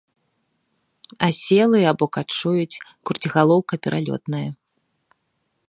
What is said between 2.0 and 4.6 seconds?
качуюць, круцігалоўка пералётная.